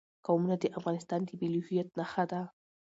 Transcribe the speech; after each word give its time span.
قومونه 0.25 0.55
د 0.59 0.65
افغانستان 0.79 1.19
د 1.25 1.29
ملي 1.39 1.61
هویت 1.67 1.87
نښه 1.97 2.23
ده. 2.31 2.41